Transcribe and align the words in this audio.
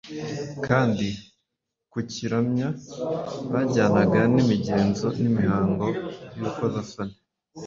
kandi 0.67 1.07
kukiramya 1.91 2.67
byajyanaga 3.49 4.21
n’imigenzo 4.33 5.07
n’imihango 5.21 5.85
y’urukozasoni. 6.35 7.15